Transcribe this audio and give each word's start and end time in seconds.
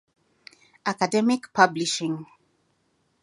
Academic 0.83 1.53
Publishing 1.53 2.25